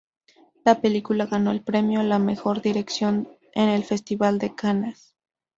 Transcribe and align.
La 0.65 0.81
película 0.81 1.27
ganó 1.27 1.51
el 1.51 1.61
premio 1.61 1.99
a 1.99 2.03
la 2.03 2.17
mejor 2.17 2.63
dirección 2.63 3.29
en 3.53 3.69
el 3.69 3.83
Festival 3.83 4.39
de 4.39 4.55
Cannes. 4.55 5.13